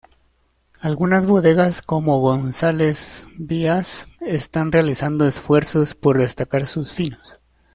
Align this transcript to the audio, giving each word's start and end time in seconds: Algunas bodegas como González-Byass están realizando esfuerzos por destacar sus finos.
Algunas 0.79 1.27
bodegas 1.27 1.83
como 1.83 2.19
González-Byass 2.21 4.07
están 4.25 4.71
realizando 4.71 5.27
esfuerzos 5.27 5.93
por 5.93 6.17
destacar 6.17 6.65
sus 6.65 6.91
finos. 6.91 7.39